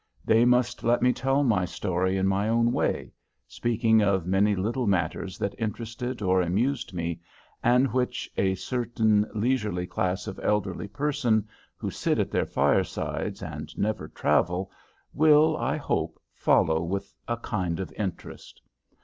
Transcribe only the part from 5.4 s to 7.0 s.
interested or amused